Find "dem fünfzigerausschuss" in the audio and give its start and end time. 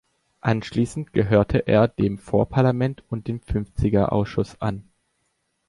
3.27-4.59